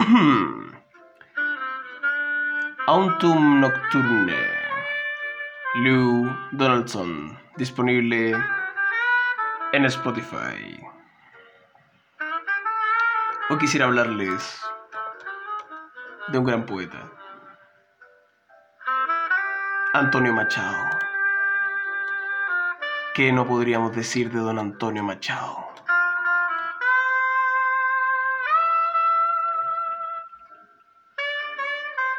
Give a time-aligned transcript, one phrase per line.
[0.00, 0.72] Hmm.
[2.88, 4.32] Autumn Nocturne.
[5.76, 7.36] Lou Donaldson.
[7.56, 8.34] Disponible
[9.72, 10.78] en Spotify.
[13.48, 14.60] Hoy quisiera hablarles
[16.28, 17.10] de un gran poeta.
[19.94, 20.90] Antonio Machado.
[23.14, 25.68] ¿Qué no podríamos decir de don Antonio Machado?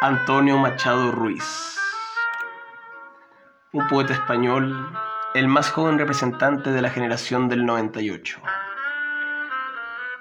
[0.00, 1.78] Antonio Machado Ruiz,
[3.72, 4.92] un poeta español,
[5.36, 8.40] el más joven representante de la generación del 98.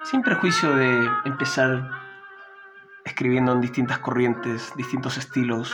[0.03, 1.89] Sin perjuicio de empezar
[3.05, 5.73] escribiendo en distintas corrientes, distintos estilos,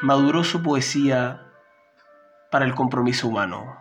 [0.00, 1.42] maduró su poesía
[2.52, 3.76] para el compromiso humano.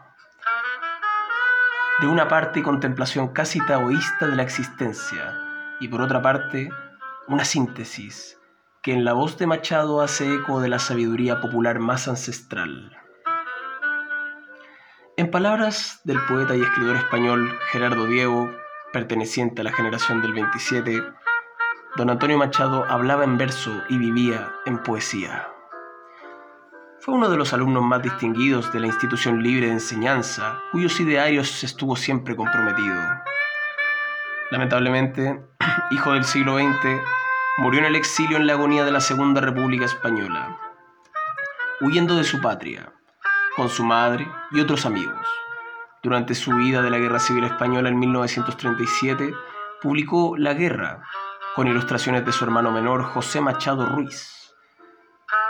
[2.01, 5.37] De una parte, contemplación casi taoísta de la existencia,
[5.79, 6.69] y por otra parte,
[7.27, 8.39] una síntesis
[8.81, 12.97] que en la voz de Machado hace eco de la sabiduría popular más ancestral.
[15.19, 18.51] En palabras del poeta y escritor español Gerardo Diego,
[18.93, 21.01] perteneciente a la generación del 27,
[21.95, 25.47] don Antonio Machado hablaba en verso y vivía en poesía.
[26.99, 31.63] Fue uno de los alumnos más distinguidos de la institución libre de enseñanza, cuyos idearios
[31.63, 33.01] estuvo siempre comprometido.
[34.51, 35.41] Lamentablemente,
[35.89, 37.01] hijo del siglo XX,
[37.57, 40.59] murió en el exilio en la agonía de la Segunda República Española,
[41.81, 42.93] huyendo de su patria,
[43.57, 45.27] con su madre y otros amigos.
[46.03, 49.33] Durante su vida de la Guerra Civil Española en 1937,
[49.81, 51.01] publicó La Guerra,
[51.55, 54.53] con ilustraciones de su hermano menor José Machado Ruiz.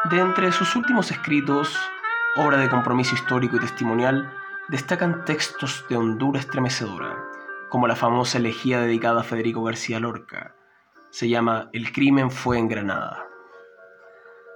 [0.09, 1.77] De entre sus últimos escritos,
[2.37, 4.33] obra de compromiso histórico y testimonial,
[4.69, 7.17] destacan textos de hondura estremecedora,
[7.69, 10.55] como la famosa elegía dedicada a Federico García Lorca,
[11.09, 13.27] se llama El crimen fue en Granada.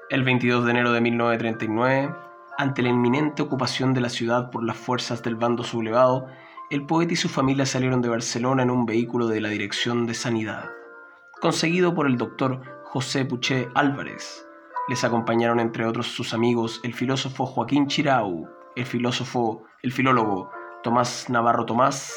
[0.10, 2.31] El 22 de enero de 1939,
[2.62, 6.28] ante la inminente ocupación de la ciudad por las fuerzas del bando sublevado,
[6.70, 10.14] el poeta y su familia salieron de Barcelona en un vehículo de la Dirección de
[10.14, 10.70] Sanidad,
[11.40, 14.46] conseguido por el doctor José Puché Álvarez.
[14.90, 20.52] Les acompañaron entre otros sus amigos el filósofo Joaquín Chirau, el filósofo, el filólogo
[20.84, 22.16] Tomás Navarro Tomás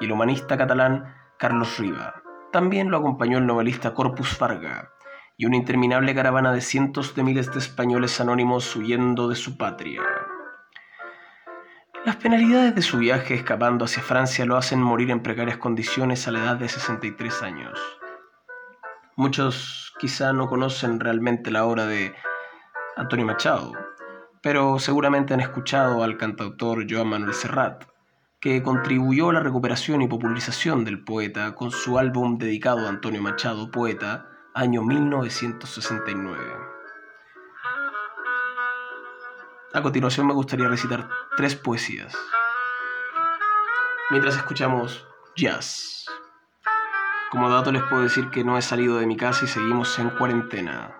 [0.00, 2.14] y el humanista catalán Carlos Riva.
[2.50, 4.90] También lo acompañó el novelista Corpus Farga
[5.42, 10.00] y una interminable caravana de cientos de miles de españoles anónimos huyendo de su patria.
[12.04, 16.30] Las penalidades de su viaje escapando hacia Francia lo hacen morir en precarias condiciones a
[16.30, 17.76] la edad de 63 años.
[19.16, 22.14] Muchos quizá no conocen realmente la obra de
[22.96, 23.72] Antonio Machado,
[24.42, 27.82] pero seguramente han escuchado al cantautor Joan Manuel Serrat,
[28.38, 33.20] que contribuyó a la recuperación y popularización del poeta con su álbum dedicado a Antonio
[33.20, 36.72] Machado, poeta, año 1969.
[39.74, 42.14] A continuación me gustaría recitar tres poesías.
[44.10, 46.04] Mientras escuchamos jazz.
[47.30, 50.10] Como dato les puedo decir que no he salido de mi casa y seguimos en
[50.10, 50.94] cuarentena.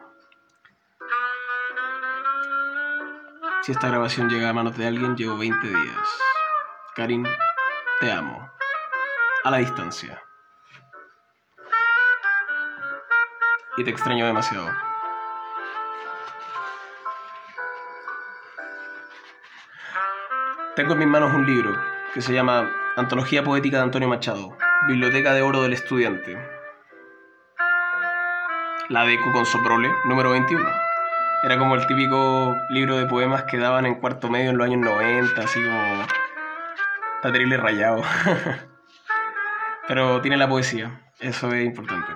[3.60, 6.08] Si esta grabación llega a manos de alguien, llevo 20 días.
[6.96, 7.26] Karin,
[8.00, 8.50] te amo.
[9.44, 10.22] A la distancia.
[13.76, 14.68] Y te extraño demasiado.
[20.76, 21.74] Tengo en mis manos un libro
[22.14, 24.56] que se llama Antología Poética de Antonio Machado,
[24.86, 26.36] Biblioteca de Oro del Estudiante.
[28.88, 30.68] La de con Soprole, número 21.
[31.44, 34.80] Era como el típico libro de poemas que daban en cuarto medio en los años
[34.80, 36.04] 90, así como
[37.16, 38.02] Está terrible rayado.
[39.88, 41.00] pero tiene la poesía.
[41.20, 42.12] Eso es importante.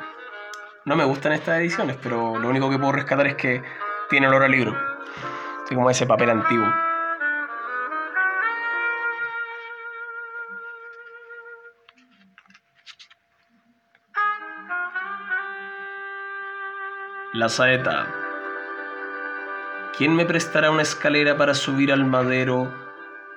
[0.87, 3.63] No me gustan estas ediciones, pero lo único que puedo rescatar es que
[4.09, 4.75] tiene olor a libro.
[5.65, 6.73] Así como ese papel antiguo.
[17.35, 18.07] La saeta.
[19.99, 22.73] ¿Quién me prestará una escalera para subir al madero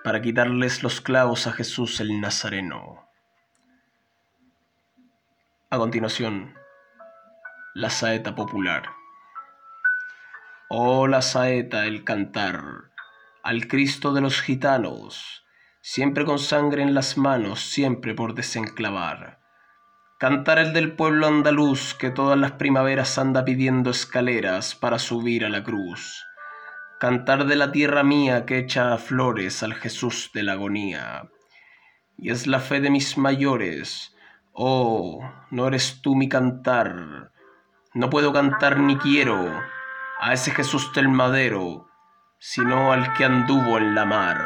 [0.04, 3.08] para quitarles los clavos a Jesús el Nazareno.
[5.70, 6.56] A continuación,
[7.76, 8.84] la saeta popular.
[10.70, 12.64] Oh la saeta, el cantar,
[13.44, 15.46] al Cristo de los gitanos,
[15.82, 19.40] siempre con sangre en las manos, siempre por desenclavar.
[20.20, 25.50] Cantar el del pueblo andaluz que todas las primaveras anda pidiendo escaleras para subir a
[25.50, 26.26] la cruz.
[27.00, 31.30] Cantar de la tierra mía que echa flores al Jesús de la agonía.
[32.18, 34.16] Y es la fe de mis mayores,
[34.54, 35.22] oh,
[35.52, 37.32] no eres tú mi cantar.
[38.00, 39.62] No puedo cantar ni quiero
[40.22, 41.86] a ese Jesús del madero,
[42.40, 44.38] sino al que anduvo en la mar.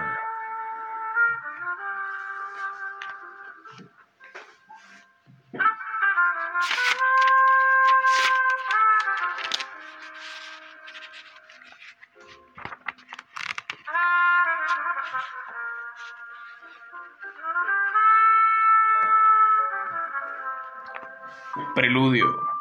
[21.76, 22.53] Preludio.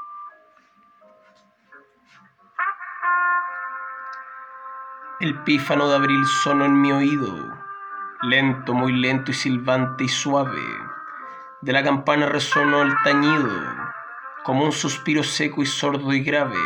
[5.22, 7.32] El pífano de abril sonó en mi oído,
[8.22, 10.66] lento, muy lento y silbante y suave.
[11.60, 13.48] De la campana resonó el tañido,
[14.42, 16.58] como un suspiro seco y sordo y grave.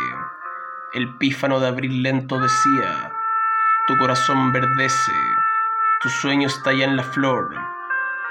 [0.95, 3.11] El pífano de abril lento decía,
[3.85, 5.13] tu corazón verdece,
[6.01, 7.55] tu sueño está ya en la flor,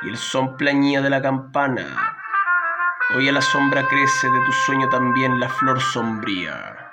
[0.02, 2.16] y el son plañía de la campana
[3.14, 6.85] Hoy a la sombra crece de tu sueño también la flor sombría.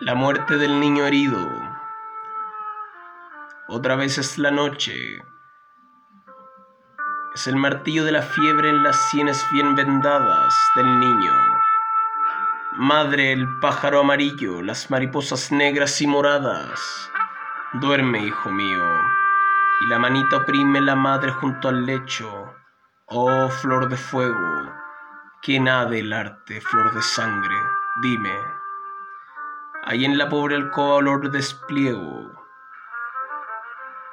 [0.00, 1.50] La muerte del niño herido.
[3.66, 4.94] Otra vez es la noche.
[7.34, 11.32] Es el martillo de la fiebre en las sienes bien vendadas del niño.
[12.76, 17.10] Madre, el pájaro amarillo, las mariposas negras y moradas.
[17.74, 18.84] Duerme, hijo mío.
[19.80, 22.54] Y la manita oprime la madre junto al lecho.
[23.06, 24.72] Oh, flor de fuego,
[25.42, 27.56] que nade el arte, flor de sangre,
[28.00, 28.57] dime.
[29.90, 32.30] Ahí en la pobre alcoba olor despliego.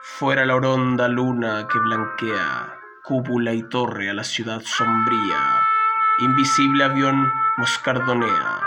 [0.01, 5.59] Fuera la horonda luna que blanquea cúpula y torre a la ciudad sombría.
[6.19, 8.61] Invisible avión moscardonea.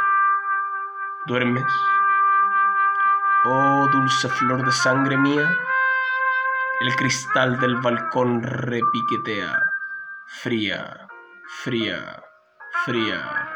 [1.25, 1.72] ¿Duermes?
[3.44, 5.50] Oh dulce flor de sangre mía.
[6.81, 9.58] El cristal del balcón repiquetea.
[10.26, 11.08] Fría,
[11.62, 12.22] fría,
[12.84, 13.49] fría,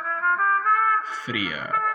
[1.27, 1.92] fría.